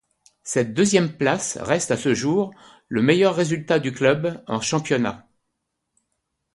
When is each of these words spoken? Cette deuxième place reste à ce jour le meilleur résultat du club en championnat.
Cette 0.41 0.73
deuxième 0.73 1.15
place 1.15 1.57
reste 1.61 1.91
à 1.91 1.95
ce 1.95 2.15
jour 2.15 2.55
le 2.87 3.03
meilleur 3.03 3.35
résultat 3.35 3.77
du 3.77 3.91
club 3.91 4.43
en 4.47 4.59
championnat. 4.59 5.29